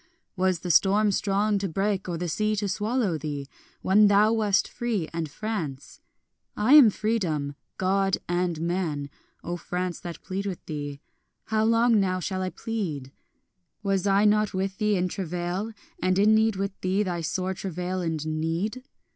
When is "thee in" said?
14.79-15.07